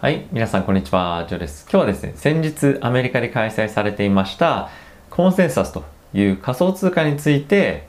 [0.00, 1.66] はい、皆さんこんにちは、ジョです。
[1.68, 4.70] 今日はですね、先日アメリカで開催されていました
[5.10, 5.82] コンセンサスと
[6.14, 7.88] いう仮想通貨について、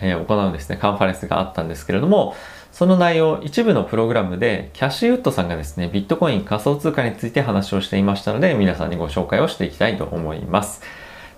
[0.00, 2.36] えー、行うですね、カンファレンスがあったんですけれども、
[2.72, 10.82] その内容、一部のプログラムでキャッシュウッドさんがですね、ビットコイン仮想通貨について話をしていましたので、皆さんにご紹介をしていきたいと思います。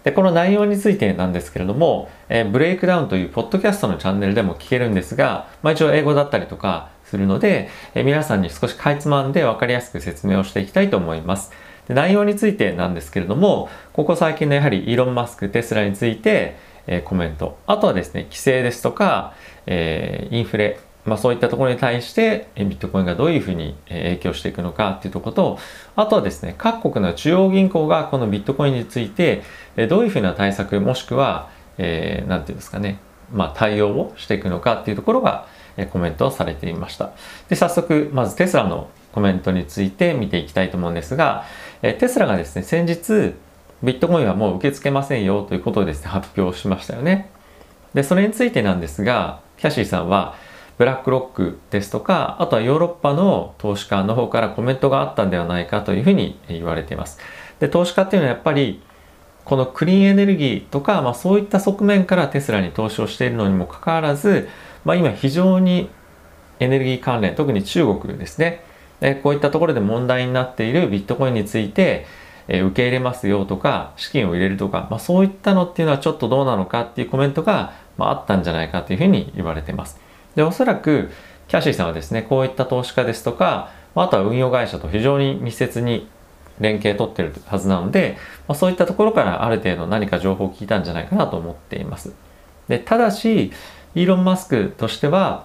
[0.04, 11.52] で、この内容についてなんですけれども、えー、ブレイクダウンというポッドキャストのチャンネルでも聞けるんですが、まあ一応英語だったりとか、するので、え皆さんに少しかいつまんで分かりやすく説明をしていきたいと思います。
[11.86, 16.56] で内容についてなんですけれども、ここ最近のやはりイーロン・マスク、テスラについて、
[16.86, 19.34] えコメント、あとはですね、規制ですとか、
[19.66, 25.58] えー、インフレ、まあ、そういったところに対してビットコインがどういうふうに影響していくのかっていうところと、
[25.96, 29.42] あとはですね、各国の中央銀行がこのビットコインについて
[29.88, 33.00] どういうふうな対策もしくは、えー、なんていうんですかね、
[33.32, 35.46] まあ、対応をしていくのかっていうところが、
[35.90, 37.12] コメントをされていました。
[37.48, 41.44] で、早速、まずテスラのコメントについて見ていきたいと思うんですが、
[41.80, 43.34] テスラがですね、先日、
[43.82, 47.30] ビットコインはもう受け付けませんよということをですね、発表しましたよね。
[47.94, 50.34] で、それについてなんですが、キャシーさんは、
[50.78, 57.18] ブラックロックですとか、あとはヨーロッパの投資家の方からコメントがあったんではないかというふうに言われています。
[57.60, 58.82] で、投資家っていうのはやっぱり、
[59.44, 64.48] このクリーンエネルギーとか、まあ、そういった側面からテスラに投資をしているのにもかかわらず、
[64.84, 65.90] まあ、今非常に
[66.60, 68.64] エネルギー関連特に中国ですね
[69.22, 72.06] こういったところで問題になっているビットコインについて
[72.48, 79.98] 受け入れますよとか資金を入れるとか、まあ、そういったのっていうのはちょっとどうなのかっていうコメントが、まあ、あったんじゃないかというふうに言われています
[80.34, 81.10] でおそらく
[81.48, 86.08] キャシーさんはですねこういった投資家ですとかあとは運用会社と非常に密接に
[86.60, 88.16] 連携取ってるはずなので、
[88.48, 92.14] まあ、そういったところからある程度何か情報を聞いたんじゃないかなと思っています。
[92.68, 93.52] でただし
[93.94, 95.44] イーロン・マスクとしては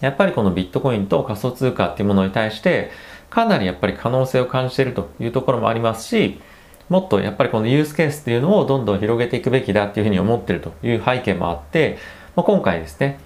[0.00, 2.90] やっぱりこのビットコインと仮想通貨っていうものに対して
[3.30, 6.40] かなりやっぱり可能性を感じているというところもありますし
[6.88, 11.98] もっとやっぱりこのユースケースっていうのをどんどん広げていくべきだっていうふうに思ってるという背景もあって、
[12.36, 13.18] まあ、今回ですね、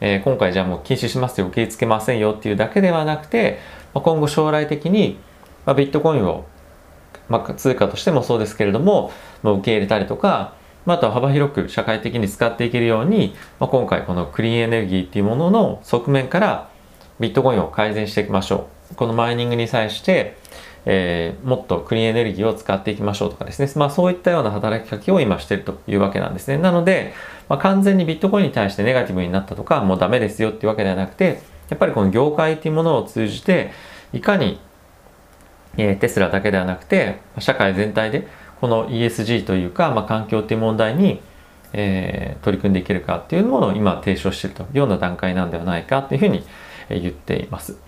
[0.00, 3.58] えー、今回じゃあもう禁止しますよ受け付けませんよっていうだけではなくて、
[3.94, 5.18] まあ、今後将来的に、
[5.66, 6.46] まあ、ビットコインを、
[7.28, 10.56] まあ、通貨としてもそうですけれども、まあ、受け入れたりとか
[10.88, 16.70] まあ、あとは幅広く社会的に使っていけるように、まあ、今回このクリーンエネルギーっていうものの側面から
[17.20, 18.94] ビットコインを改善していきましょう。
[18.94, 20.38] このマイニングに際して、
[20.86, 23.70] えー、もっとクリーンエネルギーを使っていきましょうとかですね。
[23.76, 26.58] まあそういったような働きかけを今しているというわけなんですね。
[26.58, 27.12] なので、
[27.48, 33.70] まあ、完全にビットコインに対してネガティブになったとか、もうダメですよっていうわけではなくて、やっぱりこの業界っていうものを通じて、
[34.12, 34.60] いかに、
[35.76, 38.26] えー、テスラだけではなくて、社会全体で
[38.60, 41.20] この ESG というか、まあ、環境っていう問題に、
[41.72, 46.42] えー、取り組んでいけるかっていうものを今提唱しているというような段階なんではないかというふうに
[46.88, 47.87] 言っています。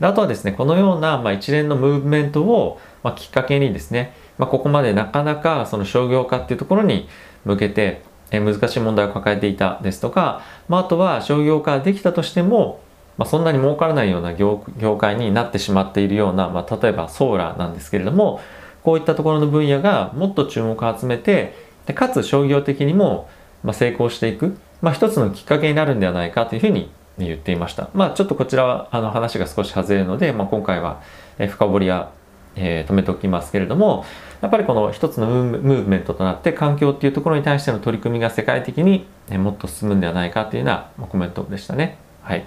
[0.00, 7.08] あとはですね、このような、まあ、一連のムーブメントを、まあ、きっかけにですね、まあ、ここまでなかなかその商業化っていうところに
[7.44, 12.80] 向けて、え、難しい問題を抱えていたですとか、まあ、あとは商業化できたとしても、
[13.16, 14.58] まあ、そんなに儲からないような業
[14.98, 18.40] 界になってしまっているような、まあ、例えばソーラーなんですけれども、
[18.82, 21.54] こういったところの分野がもっと注目を集めて
[21.86, 23.28] でかつ商業的にも
[23.64, 27.88] ま成功していく、まあ、一つのきっかけになるんではないかというふうに言っていました。
[27.94, 31.02] まあ、ちょっとこちらはあの話が少し外れるので、まあ、今回は
[31.38, 32.10] 深掘りは、
[32.56, 34.04] えー、止めておきますけれども
[34.40, 41.98] やっぱりこの一つのムーブメントとなって環境っていうところに対しての取り組みが世界的にもっと進むんではないかというようなコメントでしたね。
[42.22, 42.44] はい。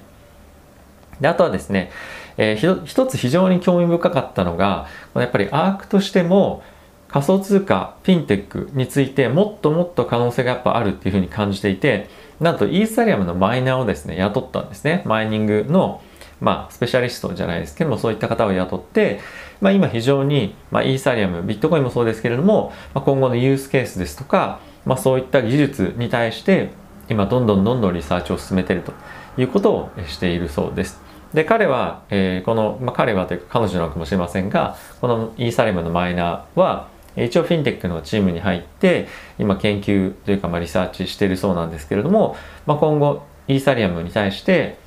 [1.20, 1.92] で、あとはですね、
[2.38, 6.64] えー、一つ非常に興味深かったのが、やっぱりアークとしても
[7.08, 12.08] 仮想通貨、フィンテックについてもっともっと可能性がやっぱあるっていうふうに感じていて、
[12.40, 15.04] なんとイーサリアムのマイナーをですね、雇ったんですね。
[15.06, 16.02] マイニングの、
[16.40, 19.20] まあ、スペシャリストじゃないですけども、そういった方を雇って、
[19.62, 26.70] まあ、今非常に、まあ、イーサリアム、ビットコインもそうですけれども、まあ、今後のユースケースですとか、まあ、そういった技術に対して、
[27.10, 28.94] 今どんどんどんどんリサーチを進めていると
[29.38, 31.02] いうことをしているそうです。
[31.34, 39.08] で彼は、えー、この、まあ、彼はというか彼女なのかもしれませんがこのイーサレムのマイナーは一応フィンテックのチームに入って
[39.38, 42.36] 今研究というかまあリサーチしているそうなんですけれども、
[42.66, 44.78] まあ、今後イーサリアムに対して、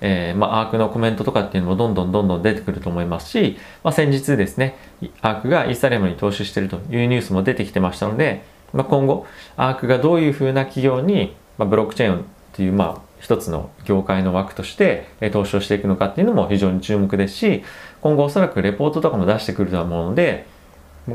[0.00, 4.76] えーまあ、アークのコメントとかっていうのもどんどんどんどん出てくると思いますし、まあ、先日ですね
[5.20, 8.42] アークがイーサリアムに投資してるというニュースも出てきてましたので、
[8.72, 9.26] まあ、今後
[9.56, 17.62] アークがどういうふうな企業に、まあ、ブロックチェーンというまあ一つの業界の枠として投資をしていくのかっていうのも非常に注目ですし
[18.00, 20.46] 今後おそらくレポートとかも出してくるとは思うので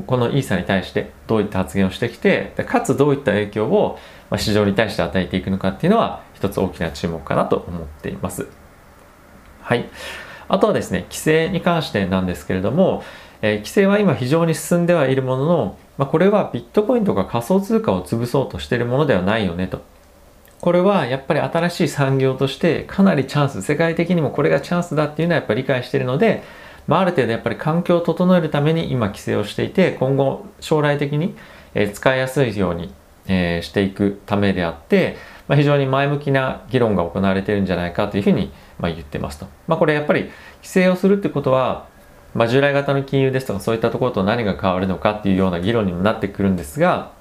[0.07, 3.99] このイーサに対してどういった発言をしてきてかつどういった影響を
[4.37, 8.47] 市場に対して与えていくのかっていうのは一つ大きな注目かなと思っています。
[9.61, 9.89] はい。
[10.47, 13.03] あとはですね規制に関してなんですけれども、
[13.41, 19.81] えー、規制は今非常に進んではいるものの、まあ、これはビットコインとか仮想通貨を潰そうとしているものではないよねと
[20.61, 26.43] これはやっぱり新しい産業としてかなりチャンス世界的にもこれがチャンスだっていうのはやっぱり理解しているので、
[26.87, 31.35] まあ、ある程度やっぱり環境を整えるために今規制をしていて今後将来的に
[31.93, 32.93] 使いやすいように
[33.27, 35.17] していくためであって、
[35.47, 39.47] まあ、非常に前向きな議論が行われているんじゃないかというふうにま言ってますと。
[39.67, 40.33] まあ、これやっぱり規
[40.63, 41.87] 制をするってことは、
[42.33, 47.11] まあ、従来型の金融ですとかそういったところと何が変わるのかっていうような議論にもなってくるんですが、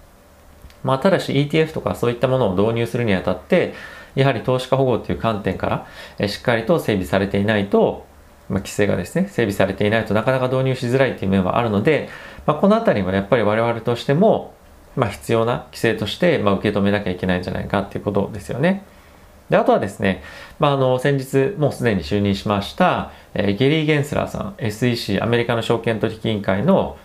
[0.82, 3.74] まあ、ただし ETF とかそういったものを導入するにあたって
[4.14, 5.86] やはり投資家保護という観点か
[6.18, 8.06] らしっかりと整備されていないと、
[8.50, 12.10] まあ、規制がですね整備されていないとなかなか導入しづらいという面はあるので、
[12.46, 14.52] まあ、この辺りはやっぱり我々としても、
[14.96, 18.84] まあ、必要な規制として、まあ、受け止めなきゃいけないんじゃないかっていうことですよね。
[19.50, 20.22] であとはですね、
[20.58, 26.96] まあ、あの先日もうすでに就任しました、えー、ゲリー・ゲンスラーさん SEC アメリカの証券取引委員会の、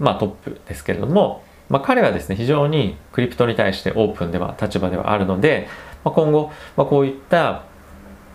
[0.00, 5.68] まあ、トップですけれども、まあ、彼はですね非常にクリプトに対してオープンでは立場ではあるので、
[6.04, 7.62] まあ、今後、まあ、こういった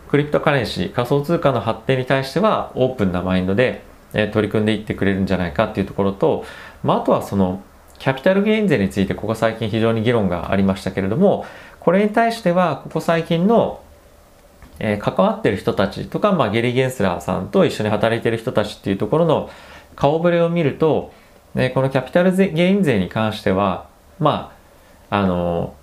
[0.10, 3.84] クリプトカレンシー仮想通貨の発展に対してはオープンなマインドで、
[4.14, 6.46] え、取り組んでいってくれるんじゃないかっていうところと、
[6.84, 7.62] まあ、あとはその
[8.00, 11.46] キャピタルゲイン税についてここ最近非常に議論がありましたけれども
[11.80, 13.82] これに対してはここ最近の
[14.80, 19.50] えー、関わってる人たちとか、まあ、ゲリー・ゲンスラーさんと一緒に働いてる人たちっていうところの
[19.96, 21.12] 顔ぶれを見ると、
[21.56, 23.88] ね、このキャピタルゲイン税に関しては
[24.20, 24.54] ま
[25.10, 25.74] ああの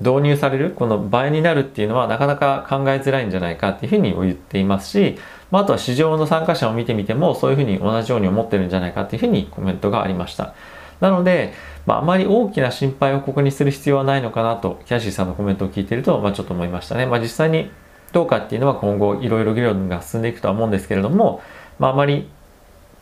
[0.00, 5.16] 導入されるこの倍になるっていうのはなかなか考えづらいんじゃないかっていうふうに言っていますし、
[5.50, 10.54] まあ、あとは市場の参加者を見てみてもそういうふうに同じように思ってるんじゃないかっていうふうにコメントがありました。
[11.00, 11.52] なので、
[11.86, 17.06] まあ、あまり大きな心配をここにする必要はないのかなとキャシーさんのコメントを聞いてると、まあ、ちょっと思いましたね。
[17.06, 17.70] まあ、実際に
[18.12, 21.42] どうかっていうのは今後いろいろ議論が進んでいくとは思うんですけれども、
[21.78, 22.28] まあ、あまり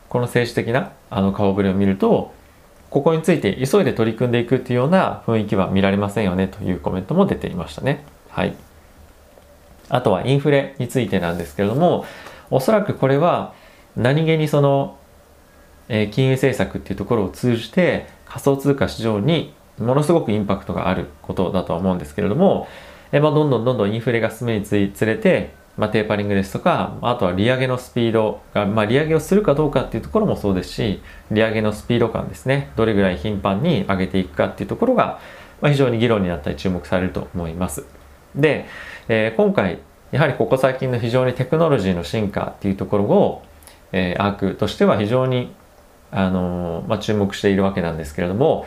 [0.08, 2.32] この政治的なあの顔ぶれを見ると
[2.92, 8.04] ここについて急いで取り組んでいくっていうような雰囲気は見られませんよねというコメントも出ていましたね。
[8.28, 8.54] はい。
[9.88, 12.04] あとはインフレについてなんですけれども
[12.50, 13.54] おそらくこれは
[13.96, 14.98] 何気にその、
[15.88, 22.68] えー、金融政策っていうところを通じて仮想通貨市場にものすごくインパクトがあることだとは思うんですけれども
[23.12, 35.18] えまあ、どんどんどんどんインフレが進むにつれて、まあ、テーパリングですとか、あとは利上げのスピードが、まあ、利上げをするかどうかっていうところもそうですし、利上げのスピード感ですね、どれぐらい頻繁に上げていくかっていうところが、
[35.60, 37.84] まあ、非常に議論になったり注目されると思います。
[38.34, 38.66] で、
[39.08, 39.78] えー、今回、
[40.10, 43.42] やはりここ最近の非常にテクノロジーの進化っていうところを、
[43.92, 45.54] えー、アークとしては非常に、
[46.10, 48.66] あのー、まあ、注目しているわけなんですけれども、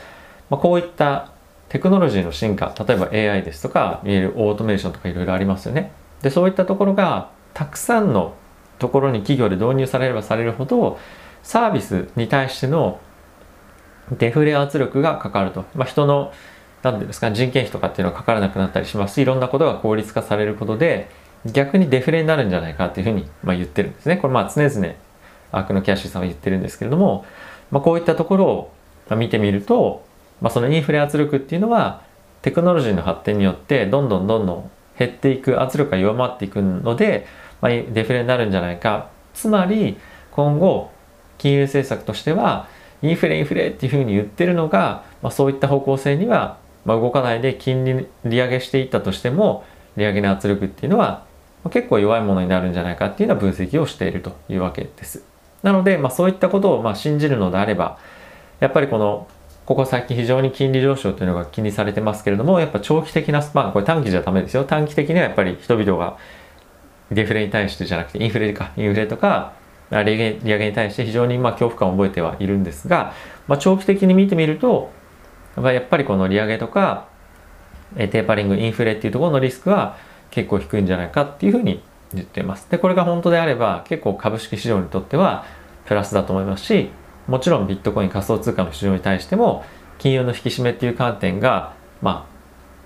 [0.50, 1.32] まあ、こういった
[1.70, 5.92] テクノロジーの進化例えば AI ですとかいわゆるオートメーションとかいろいろありますよね
[6.22, 8.36] でそういったところがたくさんの
[8.80, 11.00] ところに企業で導入されればされるほど
[11.44, 13.00] サービスに対しての
[14.18, 16.32] デフレ圧力がかかると、まあ、人の
[16.84, 19.16] 何て言うんですか人件費とかっていうのはかからなくなったりします。
[19.16, 21.10] しいろんなことが効率化されることで
[21.46, 24.18] 逆にデフレになるんじゃないかっていうふうに、まあ、言ってるんですね。
[24.18, 24.94] これまあ常々
[25.52, 27.26] アークのキャッシュさんは言ってるんですけれども、
[27.72, 28.72] まあ、こういったところを
[29.16, 30.06] 見てみると
[30.42, 32.02] まあ、そのインフレ圧力っていうのは
[32.42, 37.28] テクノロジーの発展によってどんどんどんどん減っていく圧力が弱まっていくので、
[37.62, 39.98] まあ、デフレになるんじゃないかつまり
[40.32, 40.92] 今後
[41.38, 42.68] 金融政策としては
[43.02, 49.66] インフレインフレっていうふうに言ってるのが、まあ、そういった方向性には、ま、動かないで金利利上げしていったとしても
[49.98, 51.26] 利上げの圧力っていうのは
[51.72, 55.24] 結構弱いものになるんじゃないかっていうような分析をしているというわけです。
[55.64, 57.98] なので、まあ、そういったことをまあ信じるのであれば
[58.60, 59.28] やっぱりこの
[59.66, 64.64] ここ最近非常に金利上昇というのが気にされてますけれども、やっぱ長期的なスパン、これ短期じゃダメですよ。
[64.64, 66.18] 短期的にはやっぱり人々が
[67.12, 69.54] デフレに対してじゃなくてインフレか、インフレとか、
[69.90, 73.14] 利上げ利上げに対して非常にまあ恐怖感を覚えてはいるんですが、
[73.48, 74.92] まあ、長期的に見てみると、
[75.58, 77.08] やっぱりこの利上げとか、
[77.96, 79.98] テーパリング、インフレっていうところのリスクは
[80.30, 81.82] 結構低いんじゃないかっていうふうに
[82.14, 82.70] 言っています。
[82.70, 85.46] で、これが本当であれば結構株式市場にとっては
[85.86, 86.90] プラスだと思いますし、
[87.28, 89.66] もちろんビットコイン仮想通貨の市場に対しても
[89.98, 92.36] 金融の引き締めっていう観点がまあ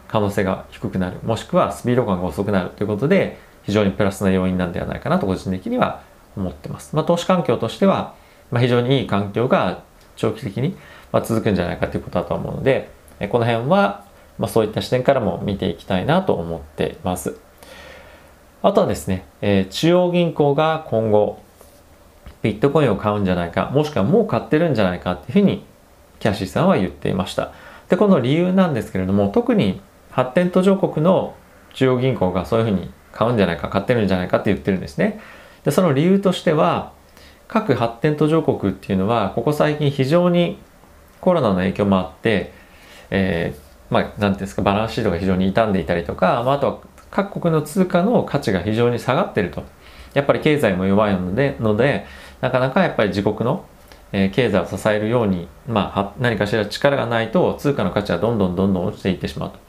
[0.08, 6.02] 可能性が低くなるもしくはスピード感が遅くなるということで非常にプラスな要因なんではないかなと個人的には
[6.36, 6.96] 思ってます。
[6.96, 8.16] まあ、投資環境としては、
[8.52, 9.84] まあ、非常にいい環境が
[10.16, 10.76] 長期的に
[11.12, 12.90] まあ続くんじゃないかということだと思うので
[13.30, 14.06] この辺は
[14.38, 17.38] まあそういった視点からも見ていきたいなと思っています。
[18.62, 21.42] あとはですね、えー、中央銀行が今後
[22.42, 25.64] ビットコインを買うんじゃないか、もしくはもう買ってるんじゃないかっていうふうに
[26.20, 27.52] キャシーさんは言っていました。
[27.90, 29.82] で、この理由なんですけれども、特に
[30.12, 31.36] 発展途上国の
[31.74, 35.20] 中央銀行がそういうふうに買うんじゃないか、買ってるんじゃないかって言ってるんですね。
[35.64, 36.94] でその理由としては
[37.48, 40.58] 各発展途上国っていうのはここ最近非常に
[41.20, 42.54] コロナの影響もあって、
[43.10, 46.80] えー、まあ何ていうんですかバランスシートが非常に傷んでいたりとか、まあ、あとは
[47.12, 49.64] 各国の通貨の価値が非常に下がってると
[50.14, 52.06] やっぱり経済も弱いのでので
[52.42, 53.66] なかなかやっぱり自国の、
[54.12, 59.60] え、経済を支えるように、まあ、何かしら力がないと通貨の価値はどんどんどんどん落ちていってしまうと。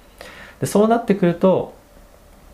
[0.60, 1.74] でそうなってくると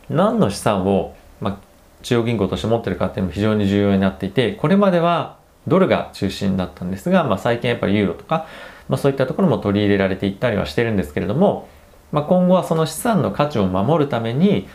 [0.09, 1.59] 何の資産を、まあ、
[2.03, 8.47] 中央銀行として持ってるかっていうのも非常に重要になっていてこれまではドルが中心だったんですが、まあ、最近やっぱりユーロとか、
[8.89, 11.69] まあ、そういったところも取り入れられていったりはしてるんですけれども、
[12.13, 14.69] まあ、今後はその資産の価値を守るために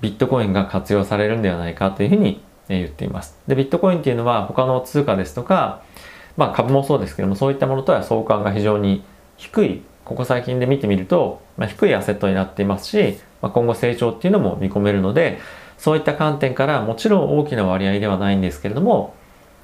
[0.00, 3.38] ビットコインが活用されるんではないかというふうに言っています。
[3.46, 5.82] でビットコインっていうのは他の通貨ですとか、
[6.36, 9.04] まあ、株もそうですけどもそういったものとは相関が非常に
[9.36, 15.38] 低いここ最近で見てみると、まあ、低いアセットになっていますし、まあ、今後成長っていうのも見込めるので
[15.78, 19.14] そういった観点からもちろん大きな割合ではないんですけれども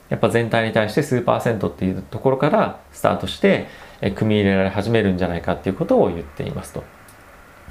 [0.09, 3.67] やっぱ全体に対して数パーセントっていうところからスタートして
[4.03, 6.85] え組み入れられ始めるんじゃないかっていうことを言っていますと。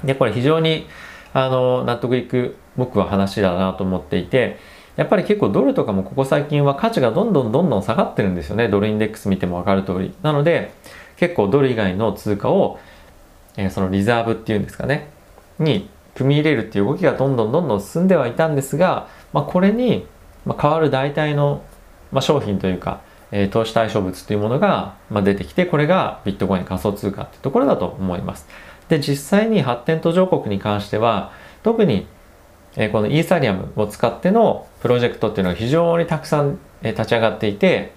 [0.02, 0.88] でこれ非常に
[1.34, 4.58] あの納得いく僕は話だなと思っていて
[4.96, 8.68] やっぱり結構ドルとかもここ最近は価値がどんどんどんどん下がってるんですよね。
[8.68, 10.14] ドルインデックス見ても分かる通り。
[10.22, 10.72] なので
[11.16, 12.78] 結構ドル以外の通貨を、
[13.56, 15.08] えー、そのリザーブっていうんですかね。
[15.58, 20.06] に組み入れるっていう動きがどんどんどんどん進んではいたんですが、まあ、これに、
[20.44, 21.62] ま変わる代替の、
[22.10, 28.46] まあ商品というか、えー、投資対象物というものが、まあ出てきてこれがビットコイン仮想通貨っていうところだと思います。
[28.88, 31.32] で実際に発展途上国に関しては
[31.62, 32.06] 特に、
[32.76, 37.92] え、このイーサリアムを使ってのプロジェクトっていうのが非常にたくさん、え立ち上がっていて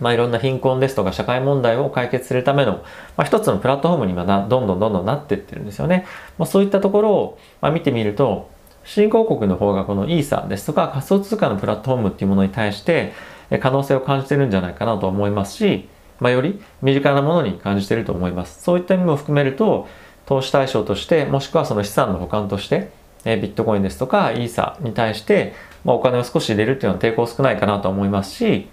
[0.00, 2.84] まあ、いろんな貧困ですとか社会問題を解決するための、
[3.16, 6.06] まあ、一つのプラットフォームに今などんどんどんどんなってってるんですよね。
[6.38, 8.50] まあ、そういったところを、ま、見てみると
[8.84, 13.14] 新興国の方がこのイーサですとか仮想通貨のプラットフォームっていうものに対して
[13.60, 15.88] 可能性を感じてるんじゃないかなと思いますし、
[16.20, 18.62] まあ、より身近なものに感じてると思います。
[18.62, 19.88] そういった意味も含めると
[20.26, 22.90] 投資対象としてもしくはその資産の保管として
[23.26, 25.54] えビットコインですとかイーサに対して、
[25.84, 28.68] まあ、お金を少し入れるっていうのは抵抗少ないかなと思いますし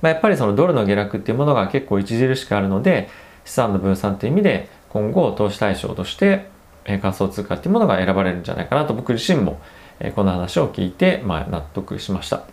[0.00, 3.08] まあ、やっぱりそのドルの下落っていうものが結構著しくあるので
[3.44, 6.46] 資産の分散という意味で今後投資対象として
[6.84, 9.60] え仮想通貨っていうものが選ばれるんじゃないかなと僕自身も
[10.00, 12.44] えこの話を聞いて、まあ、納得しました。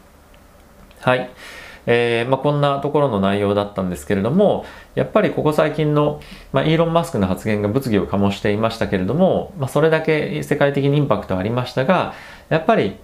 [1.02, 1.30] はい。
[1.88, 4.66] えーまあ、こんなところの内容だったんですけれども
[4.96, 6.20] やっぱりここ最近の、
[6.52, 12.14] まあ、イーロン・マスクの発言が物議を醸していましたけれども、まあ、それだけ世界的にインパクトありましたが
[12.50, 12.96] やっぱり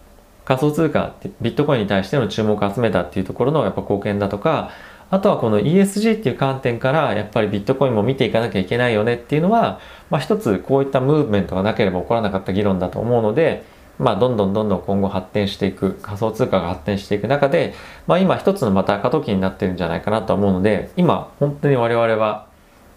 [0.45, 4.71] 仮想通貨ビットコインに対しての注目を集めたっていうところのやっぱ貢献だとか
[5.11, 13.63] あとはこの ESG っていう観点からやっぱりビットコインも見ていかなきゃいけないよねっていうのは、まあ、一つこういったムーブメントがなければ起こらなかった議論だと思うので、
[14.01, 17.75] まあ、どんどんどんどん今後発展していく仮想通貨が発展していく中で、
[18.07, 22.47] まあ、今一つのまた過渡期になってるんじゃないかなと思うので今本当に我々は、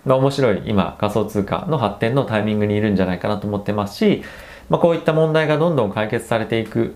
[0.06, 4.22] まあ、面白い今仮想通貨の発展のタイミングにいるんじゃないかなと思ってますし、
[4.70, 6.94] まあ、こういった問題がどんどん解決されていく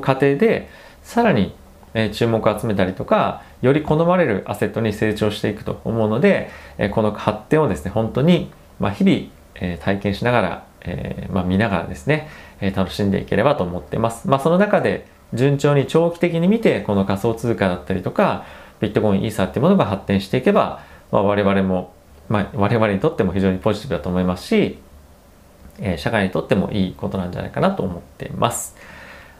[0.00, 0.68] 過程で
[1.04, 1.54] さらに
[2.12, 6.50] 注目を集めたりとかより好まれるアセットに成長していくと思うので
[6.92, 12.28] この発展をですね本当にま日々体験しながら、えま見ながらですね
[12.60, 14.28] え楽しんでいければと思ってます。
[14.28, 18.44] まあ、その中で順調に長期的に見てこの仮想通貨だったりとか
[18.80, 21.94] ビットコインイーサーっていうものが発展していけば、まあ、我々も、
[22.28, 24.78] まあ、我々にとっても非常にポジティブだと思いますし、
[25.80, 28.76] え社会にとってもいいことなんじゃないかなと思っています。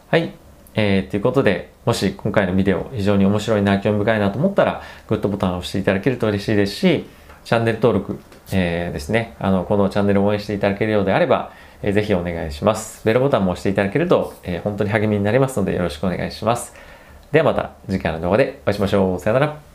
[0.09, 0.33] はい。
[0.77, 7.05] えー、ということで、もし今回のビデオ非常に面白いな、興味深いなと思ったら、グッドボタンを押していただけると嬉しいですし、
[7.45, 8.19] チャンネル登録、
[8.51, 11.53] えー、ですね、あの、このチャンネルを応援していただけるようであれば、
[11.85, 13.05] えー、ぜひお願いします。
[13.05, 16.73] ベルボタンも押していただけると、えー、本当に励みになりますのでよろしくお願いします。
[17.31, 19.19] ではまた次回の動画でお会いしましょう。
[19.19, 19.74] さよなら。